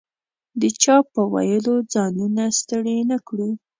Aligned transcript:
د 0.59 0.61
چا 0.81 0.95
په 1.11 1.21
ویلو 1.33 1.75
ځانونه 1.93 2.43
ستړي 2.59 2.97
نه 3.09 3.17
کړو. 3.27 3.49